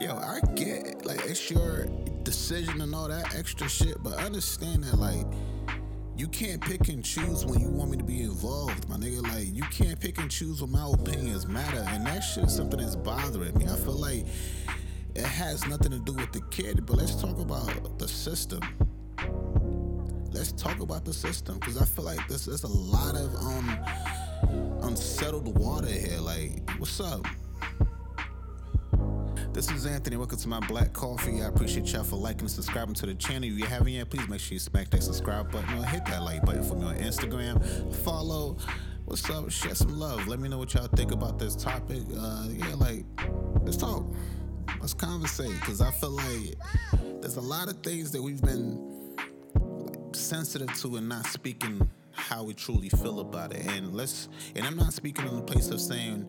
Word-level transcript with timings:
Yo, 0.00 0.16
I 0.16 0.40
get 0.56 1.06
like 1.06 1.24
it's 1.24 1.48
your 1.50 1.86
decision 2.24 2.80
and 2.80 2.92
all 2.94 3.06
that 3.06 3.32
extra 3.36 3.68
shit, 3.68 4.02
but 4.02 4.14
understand 4.14 4.82
that 4.82 4.96
like 4.96 5.24
you 6.16 6.26
can't 6.26 6.60
pick 6.60 6.88
and 6.88 7.04
choose 7.04 7.46
when 7.46 7.60
you 7.60 7.68
want 7.68 7.92
me 7.92 7.96
to 7.98 8.04
be 8.04 8.22
involved, 8.22 8.88
my 8.88 8.96
nigga. 8.96 9.22
Like 9.22 9.54
you 9.54 9.62
can't 9.64 9.98
pick 10.00 10.18
and 10.18 10.28
choose 10.28 10.60
when 10.60 10.72
my 10.72 10.90
opinions 10.92 11.46
matter, 11.46 11.84
and 11.88 12.04
that 12.06 12.20
shit 12.20 12.44
is 12.44 12.56
something 12.56 12.80
that's 12.80 12.96
bothering 12.96 13.56
me. 13.56 13.66
I 13.66 13.76
feel 13.76 13.92
like 13.92 14.26
it 15.14 15.24
has 15.24 15.64
nothing 15.68 15.92
to 15.92 16.00
do 16.00 16.14
with 16.14 16.32
the 16.32 16.40
kid, 16.50 16.84
but 16.86 16.96
let's 16.96 17.14
talk 17.14 17.38
about 17.38 17.98
the 18.00 18.08
system. 18.08 18.62
Let's 20.32 20.50
talk 20.50 20.80
about 20.80 21.04
the 21.04 21.14
system 21.14 21.60
because 21.60 21.80
I 21.80 21.84
feel 21.84 22.04
like 22.04 22.26
there's, 22.26 22.46
there's 22.46 22.64
a 22.64 22.68
lot 22.68 23.14
of 23.14 23.32
um 23.36 23.78
unsettled 24.82 25.56
water 25.56 25.86
here. 25.86 26.18
Like, 26.18 26.68
what's 26.78 26.98
up? 26.98 27.24
This 29.54 29.70
is 29.70 29.86
Anthony. 29.86 30.16
Welcome 30.16 30.38
to 30.38 30.48
my 30.48 30.58
black 30.66 30.92
coffee. 30.92 31.40
I 31.40 31.46
appreciate 31.46 31.86
y'all 31.92 32.02
for 32.02 32.16
liking 32.16 32.40
and 32.40 32.50
subscribing 32.50 32.94
to 32.94 33.06
the 33.06 33.14
channel. 33.14 33.48
If 33.48 33.56
you 33.56 33.64
haven't 33.64 33.92
yet, 33.92 34.10
please 34.10 34.28
make 34.28 34.40
sure 34.40 34.54
you 34.54 34.58
smack 34.58 34.90
that 34.90 35.04
subscribe 35.04 35.52
button 35.52 35.78
or 35.78 35.84
hit 35.84 36.04
that 36.06 36.24
like 36.24 36.44
button 36.44 36.64
for 36.64 36.74
me 36.74 36.86
on 36.86 36.96
Instagram. 36.96 37.94
Follow. 38.02 38.56
What's 39.04 39.30
up? 39.30 39.48
Share 39.52 39.76
some 39.76 39.96
love. 39.96 40.26
Let 40.26 40.40
me 40.40 40.48
know 40.48 40.58
what 40.58 40.74
y'all 40.74 40.88
think 40.88 41.12
about 41.12 41.38
this 41.38 41.54
topic. 41.54 42.02
Uh, 42.18 42.48
yeah, 42.50 42.74
like, 42.74 43.04
let's 43.62 43.76
talk. 43.76 44.04
Let's 44.80 44.92
conversate 44.92 45.54
because 45.60 45.80
I 45.80 45.92
feel 45.92 46.10
like 46.10 46.56
there's 47.20 47.36
a 47.36 47.40
lot 47.40 47.68
of 47.68 47.76
things 47.76 48.10
that 48.10 48.20
we've 48.20 48.42
been 48.42 49.14
sensitive 50.10 50.76
to 50.80 50.96
and 50.96 51.08
not 51.08 51.26
speaking 51.26 51.88
how 52.10 52.42
we 52.42 52.54
truly 52.54 52.88
feel 52.88 53.20
about 53.20 53.52
it. 53.52 53.64
And 53.66 53.94
let's, 53.94 54.28
and 54.56 54.66
I'm 54.66 54.76
not 54.76 54.92
speaking 54.92 55.28
in 55.28 55.36
the 55.36 55.42
place 55.42 55.68
of 55.68 55.80
saying, 55.80 56.28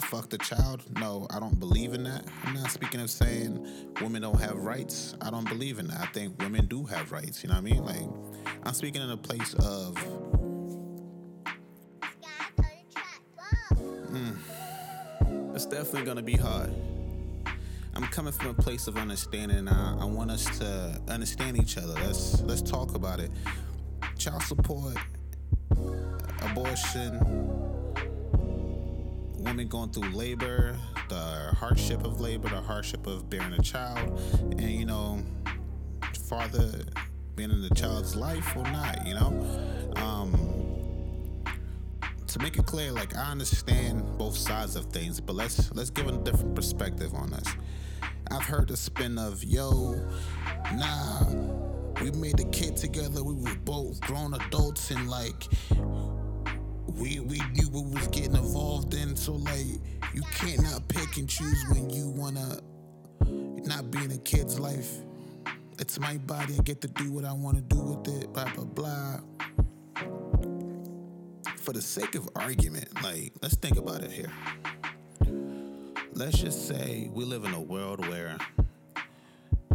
fuck 0.00 0.28
the 0.30 0.38
child. 0.38 0.82
No, 0.98 1.26
I 1.30 1.38
don't 1.38 1.58
believe 1.58 1.92
in 1.94 2.04
that. 2.04 2.24
I'm 2.44 2.54
not 2.54 2.70
speaking 2.70 3.00
of 3.00 3.10
saying 3.10 3.66
women 4.00 4.22
don't 4.22 4.40
have 4.40 4.56
rights. 4.56 5.14
I 5.20 5.30
don't 5.30 5.48
believe 5.48 5.78
in 5.78 5.88
that. 5.88 6.00
I 6.00 6.06
think 6.06 6.40
women 6.40 6.66
do 6.66 6.84
have 6.84 7.12
rights. 7.12 7.42
You 7.42 7.50
know 7.50 7.56
what 7.56 7.60
I 7.60 7.72
mean? 7.72 7.84
Like, 7.84 8.08
I'm 8.64 8.74
speaking 8.74 9.02
in 9.02 9.10
a 9.10 9.16
place 9.16 9.54
of. 9.54 9.94
Mm, 14.10 14.36
it's 15.54 15.66
definitely 15.66 16.04
gonna 16.04 16.22
be 16.22 16.36
hard. 16.36 16.72
I'm 17.94 18.04
coming 18.04 18.32
from 18.32 18.48
a 18.48 18.54
place 18.54 18.86
of 18.86 18.96
understanding. 18.96 19.68
I, 19.68 20.00
I 20.00 20.04
want 20.04 20.30
us 20.30 20.44
to 20.58 21.00
understand 21.08 21.58
each 21.58 21.76
other. 21.76 21.94
Let's 21.94 22.40
let's 22.42 22.62
talk 22.62 22.94
about 22.94 23.20
it. 23.20 23.30
Child 24.18 24.42
support, 24.42 24.96
abortion, 26.42 27.61
women 29.42 29.68
going 29.68 29.90
through 29.90 30.10
labor, 30.10 30.76
the 31.08 31.54
hardship 31.58 32.04
of 32.04 32.20
labor, 32.20 32.48
the 32.48 32.60
hardship 32.60 33.06
of 33.06 33.28
bearing 33.28 33.52
a 33.52 33.62
child, 33.62 34.20
and 34.40 34.70
you 34.70 34.86
know, 34.86 35.22
father 36.28 36.84
being 37.36 37.50
in 37.50 37.62
the 37.62 37.74
child's 37.74 38.14
life 38.14 38.56
or 38.56 38.62
not, 38.64 39.06
you 39.06 39.14
know. 39.14 39.92
Um, 39.96 40.52
to 42.26 42.38
make 42.38 42.56
it 42.56 42.64
clear, 42.64 42.92
like 42.92 43.14
I 43.16 43.30
understand 43.30 44.16
both 44.16 44.36
sides 44.36 44.76
of 44.76 44.86
things, 44.86 45.20
but 45.20 45.34
let's 45.34 45.72
let's 45.74 45.90
give 45.90 46.06
a 46.08 46.12
different 46.12 46.54
perspective 46.54 47.12
on 47.14 47.30
this. 47.30 47.48
I've 48.30 48.42
heard 48.44 48.68
the 48.68 48.76
spin 48.76 49.18
of 49.18 49.44
yo, 49.44 49.94
nah, 50.74 51.26
we 52.00 52.10
made 52.12 52.40
a 52.40 52.44
kid 52.44 52.76
together, 52.76 53.22
we 53.22 53.34
were 53.34 53.54
both 53.64 54.00
grown 54.00 54.32
adults 54.32 54.90
and 54.90 55.10
like 55.10 55.48
we 56.96 57.20
we 57.20 57.38
knew 57.52 57.68
what 57.70 57.84
was 57.84 58.08
getting 58.08 58.36
involved 58.36 58.94
in. 58.94 59.16
So 59.16 59.34
like 59.34 59.66
you 60.14 60.22
can't 60.34 60.62
not 60.62 60.86
pick 60.88 61.16
and 61.16 61.28
choose 61.28 61.64
when 61.70 61.90
you 61.90 62.08
wanna 62.08 62.60
not 63.64 63.90
be 63.90 64.04
in 64.04 64.10
a 64.12 64.18
kid's 64.18 64.58
life. 64.58 64.90
It's 65.78 65.98
my 65.98 66.18
body. 66.18 66.54
I 66.58 66.62
get 66.62 66.80
to 66.82 66.88
do 66.88 67.12
what 67.12 67.24
I 67.24 67.32
want 67.32 67.56
to 67.56 67.62
do 67.62 67.80
with 67.80 68.22
it. 68.22 68.32
Blah 68.32 68.52
blah 68.54 68.64
blah. 68.64 69.20
For 71.56 71.72
the 71.72 71.82
sake 71.82 72.14
of 72.14 72.28
argument, 72.36 72.88
like 73.02 73.32
let's 73.40 73.56
think 73.56 73.76
about 73.78 74.02
it 74.02 74.10
here. 74.10 74.30
Let's 76.14 76.38
just 76.38 76.68
say 76.68 77.10
we 77.12 77.24
live 77.24 77.44
in 77.44 77.54
a 77.54 77.60
world 77.60 78.06
where 78.08 78.36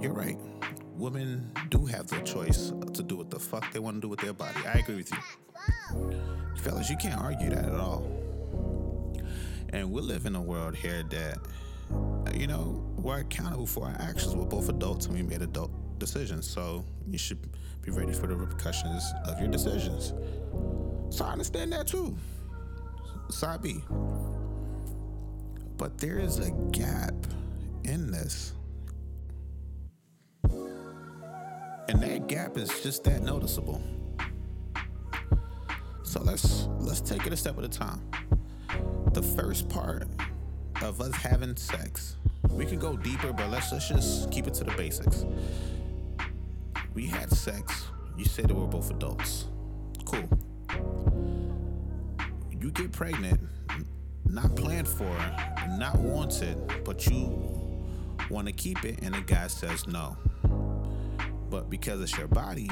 you're 0.00 0.12
right. 0.12 0.38
Women 0.94 1.50
do 1.70 1.86
have 1.86 2.08
the 2.08 2.20
choice 2.20 2.72
to 2.92 3.02
do 3.02 3.16
what 3.16 3.30
the 3.30 3.38
fuck 3.38 3.72
they 3.72 3.78
want 3.78 3.96
to 3.96 4.00
do 4.00 4.08
with 4.08 4.20
their 4.20 4.32
body. 4.32 4.58
I 4.66 4.80
agree 4.80 4.96
with 4.96 5.10
you. 5.12 5.47
Fellas, 6.58 6.90
you 6.90 6.96
can't 6.96 7.20
argue 7.20 7.50
that 7.50 7.64
at 7.64 7.74
all. 7.74 8.06
And 9.70 9.90
we 9.92 10.00
live 10.00 10.26
in 10.26 10.34
a 10.34 10.40
world 10.40 10.74
here 10.74 11.04
that, 11.10 11.38
you 12.34 12.46
know, 12.46 12.82
we're 12.96 13.20
accountable 13.20 13.66
for 13.66 13.86
our 13.86 13.96
actions. 14.00 14.34
We're 14.34 14.44
both 14.44 14.68
adults 14.68 15.06
and 15.06 15.14
we 15.14 15.22
made 15.22 15.42
adult 15.42 15.70
decisions. 15.98 16.48
So 16.48 16.84
you 17.06 17.18
should 17.18 17.38
be 17.82 17.90
ready 17.90 18.12
for 18.12 18.26
the 18.26 18.36
repercussions 18.36 19.04
of 19.24 19.38
your 19.38 19.48
decisions. 19.48 20.12
So 21.10 21.24
I 21.24 21.32
understand 21.32 21.72
that 21.72 21.86
too. 21.86 22.16
Side 23.30 23.62
B. 23.62 23.82
But 25.76 25.98
there 25.98 26.18
is 26.18 26.38
a 26.38 26.50
gap 26.72 27.14
in 27.84 28.10
this. 28.10 28.52
And 31.88 32.02
that 32.02 32.26
gap 32.26 32.58
is 32.58 32.68
just 32.82 33.04
that 33.04 33.22
noticeable. 33.22 33.82
So 36.08 36.22
let's 36.22 36.68
let's 36.78 37.02
take 37.02 37.26
it 37.26 37.34
a 37.34 37.36
step 37.36 37.58
at 37.58 37.64
a 37.64 37.68
time. 37.68 38.00
The 39.12 39.22
first 39.22 39.68
part 39.68 40.04
of 40.80 41.02
us 41.02 41.14
having 41.14 41.54
sex, 41.54 42.16
we 42.48 42.64
can 42.64 42.78
go 42.78 42.96
deeper, 42.96 43.30
but 43.30 43.50
let's 43.50 43.70
let's 43.72 43.88
just 43.88 44.30
keep 44.30 44.46
it 44.46 44.54
to 44.54 44.64
the 44.64 44.70
basics. 44.70 45.26
We 46.94 47.04
had 47.04 47.30
sex. 47.30 47.88
You 48.16 48.24
said 48.24 48.48
that 48.48 48.54
we're 48.54 48.64
both 48.64 48.90
adults. 48.90 49.48
Cool. 50.06 50.26
You 52.58 52.70
get 52.70 52.90
pregnant, 52.90 53.40
not 54.24 54.56
planned 54.56 54.88
for, 54.88 55.14
not 55.76 55.98
wanted, 55.98 56.56
but 56.86 57.06
you 57.06 57.38
want 58.30 58.46
to 58.46 58.52
keep 58.54 58.82
it, 58.86 59.00
and 59.02 59.14
the 59.14 59.20
guy 59.20 59.48
says 59.48 59.86
no. 59.86 60.16
But 61.50 61.68
because 61.68 62.00
it's 62.00 62.16
your 62.16 62.28
body, 62.28 62.70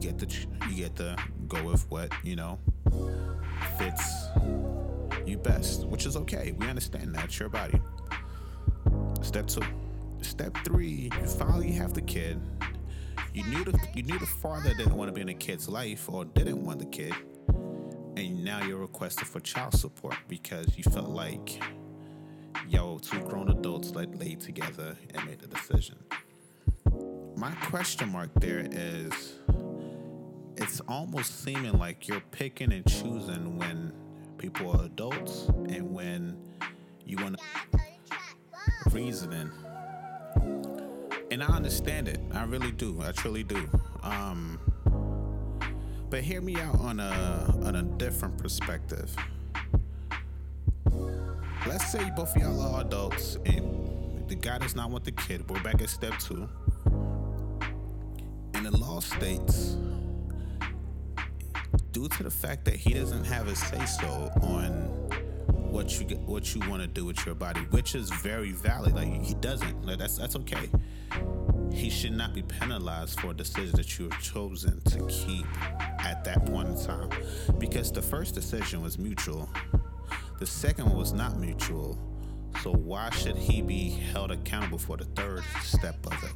you 0.00 0.10
get 0.10 0.18
the 0.18 0.46
you 0.68 0.76
get 0.76 0.96
the 0.96 1.18
go 1.48 1.62
with 1.64 1.88
what 1.90 2.12
you 2.22 2.36
know 2.36 2.58
fits 3.78 4.28
you 5.26 5.36
best, 5.36 5.86
which 5.86 6.06
is 6.06 6.16
okay. 6.16 6.52
We 6.52 6.66
understand 6.68 7.14
that. 7.14 7.26
It's 7.26 7.38
your 7.38 7.48
body. 7.48 7.80
Step 9.22 9.46
two. 9.46 9.62
Step 10.22 10.56
three, 10.64 11.10
you 11.20 11.26
finally 11.26 11.72
have 11.72 11.94
the 11.94 12.02
kid. 12.02 12.40
You 13.32 13.44
knew 13.44 13.64
the 13.64 13.78
you 13.94 14.02
knew 14.02 14.18
the 14.18 14.26
father 14.26 14.74
didn't 14.74 14.94
want 14.94 15.08
to 15.08 15.12
be 15.12 15.20
in 15.20 15.28
the 15.28 15.34
kid's 15.34 15.68
life 15.68 16.08
or 16.08 16.24
didn't 16.24 16.62
want 16.64 16.78
the 16.78 16.86
kid. 16.86 17.14
And 18.16 18.44
now 18.44 18.62
you're 18.64 18.78
requesting 18.78 19.24
for 19.24 19.40
child 19.40 19.74
support 19.74 20.16
because 20.28 20.76
you 20.76 20.84
felt 20.84 21.08
like 21.08 21.62
yo, 22.68 22.98
two 22.98 23.20
grown 23.20 23.50
adults 23.50 23.90
like 23.92 24.08
laid 24.18 24.40
together 24.40 24.96
and 25.14 25.24
made 25.26 25.40
the 25.40 25.46
decision. 25.46 25.96
My 27.36 27.52
question 27.52 28.10
mark 28.10 28.30
there 28.34 28.66
is 28.70 29.34
it's 30.60 30.80
almost 30.88 31.42
seeming 31.42 31.78
like 31.78 32.06
you're 32.06 32.22
picking 32.32 32.72
and 32.72 32.86
choosing 32.86 33.56
when 33.58 33.92
people 34.36 34.70
are 34.78 34.84
adults 34.84 35.48
and 35.68 35.90
when 35.92 36.36
you 37.06 37.16
want 37.16 37.38
to 37.38 38.90
reasoning. 38.90 39.50
And 41.30 41.42
I 41.42 41.46
understand 41.46 42.08
it. 42.08 42.20
I 42.32 42.44
really 42.44 42.72
do. 42.72 43.00
I 43.02 43.12
truly 43.12 43.42
do. 43.42 43.68
Um, 44.02 44.58
but 46.10 46.22
hear 46.22 46.42
me 46.42 46.56
out 46.56 46.78
on 46.80 47.00
a 47.00 47.54
on 47.64 47.76
a 47.76 47.82
different 47.82 48.36
perspective. 48.36 49.14
Let's 51.66 51.90
say 51.90 52.10
both 52.16 52.34
of 52.36 52.42
y'all 52.42 52.60
are 52.60 52.80
adults 52.82 53.38
and 53.46 54.28
the 54.28 54.34
guy 54.34 54.58
does 54.58 54.74
not 54.74 54.90
want 54.90 55.04
the 55.04 55.12
kid. 55.12 55.48
We're 55.48 55.62
back 55.62 55.80
at 55.80 55.88
step 55.88 56.18
two. 56.18 56.48
And 58.54 58.66
the 58.66 58.76
law 58.76 59.00
states 59.00 59.76
due 61.92 62.08
to 62.08 62.22
the 62.22 62.30
fact 62.30 62.64
that 62.66 62.74
he 62.74 62.94
doesn't 62.94 63.24
have 63.24 63.48
a 63.48 63.54
say 63.54 63.84
so 63.86 64.30
on 64.42 64.72
what 65.70 66.00
you 66.00 66.06
what 66.18 66.54
you 66.54 66.60
want 66.68 66.82
to 66.82 66.88
do 66.88 67.04
with 67.04 67.24
your 67.24 67.34
body, 67.34 67.60
which 67.70 67.94
is 67.94 68.10
very 68.10 68.52
valid. 68.52 68.94
Like 68.94 69.08
he 69.22 69.34
doesn't. 69.34 69.86
Like 69.86 69.98
that's 69.98 70.18
that's 70.18 70.36
okay. 70.36 70.68
He 71.72 71.88
should 71.88 72.12
not 72.12 72.34
be 72.34 72.42
penalized 72.42 73.20
for 73.20 73.30
a 73.30 73.34
decision 73.34 73.76
that 73.76 73.98
you 73.98 74.08
have 74.08 74.20
chosen 74.20 74.80
to 74.82 75.06
keep 75.06 75.46
at 76.00 76.24
that 76.24 76.44
point 76.46 76.68
in 76.68 76.84
time, 76.84 77.10
because 77.58 77.92
the 77.92 78.02
first 78.02 78.34
decision 78.34 78.82
was 78.82 78.98
mutual. 78.98 79.48
The 80.40 80.46
second 80.46 80.86
one 80.86 80.96
was 80.96 81.12
not 81.12 81.38
mutual. 81.38 81.98
So 82.62 82.72
why 82.72 83.10
should 83.10 83.36
he 83.36 83.62
be 83.62 83.90
held 83.90 84.32
accountable 84.32 84.78
for 84.78 84.96
the 84.96 85.04
third 85.04 85.44
step 85.62 86.04
of 86.04 86.14
it? 86.24 86.32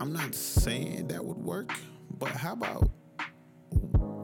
I'm 0.00 0.12
not 0.12 0.32
saying 0.34 1.08
that 1.08 1.24
would 1.24 1.38
work, 1.38 1.72
but 2.18 2.30
how 2.30 2.52
about 2.52 2.90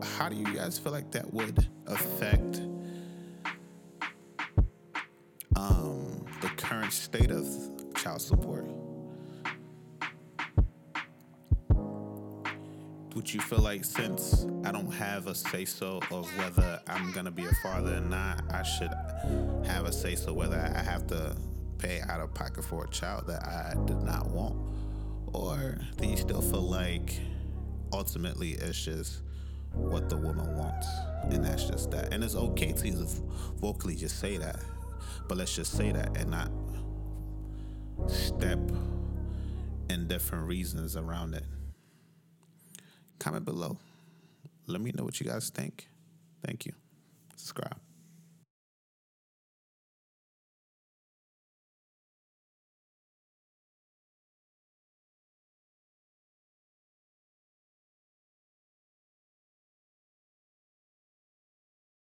how 0.02 0.28
do 0.28 0.36
you 0.36 0.54
guys 0.54 0.78
feel 0.78 0.92
like 0.92 1.10
that 1.12 1.32
would 1.32 1.66
affect 1.86 2.60
um 5.56 6.24
the 6.40 6.48
current 6.56 6.92
state 6.92 7.30
of 7.30 7.46
child 8.04 8.20
support. 8.20 8.66
Would 13.14 13.32
you 13.32 13.40
feel 13.40 13.60
like 13.60 13.82
since 13.82 14.44
I 14.62 14.72
don't 14.72 14.92
have 14.92 15.26
a 15.26 15.34
say 15.34 15.64
so 15.64 16.00
of 16.10 16.28
whether 16.36 16.82
I'm 16.86 17.12
gonna 17.12 17.30
be 17.30 17.46
a 17.46 17.54
father 17.62 17.96
or 17.96 18.00
not, 18.00 18.42
I 18.52 18.62
should 18.62 18.92
have 19.64 19.86
a 19.86 19.92
say 19.92 20.16
so 20.16 20.34
whether 20.34 20.58
I 20.58 20.82
have 20.82 21.06
to 21.06 21.34
pay 21.78 22.02
out 22.02 22.20
of 22.20 22.34
pocket 22.34 22.62
for 22.62 22.84
a 22.84 22.88
child 22.90 23.26
that 23.28 23.42
I 23.42 23.74
did 23.86 24.02
not 24.02 24.28
want? 24.28 24.56
Or 25.32 25.78
do 25.96 26.06
you 26.06 26.18
still 26.18 26.42
feel 26.42 26.68
like 26.68 27.18
ultimately 27.94 28.50
it's 28.52 28.84
just 28.84 29.22
what 29.72 30.08
the 30.08 30.16
woman 30.16 30.56
wants? 30.56 30.86
And 31.30 31.44
that's 31.44 31.64
just 31.64 31.90
that. 31.92 32.12
And 32.12 32.22
it's 32.22 32.34
okay 32.34 32.72
to 32.72 32.92
vocally 33.56 33.94
just 33.94 34.18
say 34.18 34.36
that. 34.36 34.56
But 35.28 35.38
let's 35.38 35.54
just 35.54 35.72
say 35.72 35.92
that 35.92 36.16
and 36.16 36.30
not 36.30 36.50
step 38.08 38.58
in 39.88 40.06
different 40.08 40.46
reasons 40.46 40.96
around 40.96 41.34
it. 41.34 41.44
Comment 43.18 43.44
below. 43.44 43.78
Let 44.66 44.80
me 44.80 44.92
know 44.94 45.04
what 45.04 45.20
you 45.20 45.26
guys 45.26 45.50
think. 45.50 45.88
Thank 46.44 46.66
you. 46.66 46.72
Subscribe. 47.36 47.83